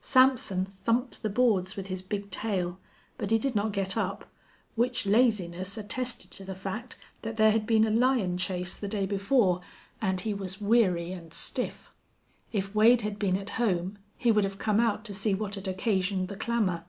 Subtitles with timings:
[0.00, 2.78] Sampson thumped the boards with his big tail,
[3.18, 4.30] but he did not get up,
[4.76, 9.06] which laziness attested to the fact that there had been a lion chase the day
[9.06, 9.60] before
[10.00, 11.90] and he was weary and stiff.
[12.52, 15.66] If Wade had been at home he would have come out to see what had
[15.66, 16.84] occasioned the clamor.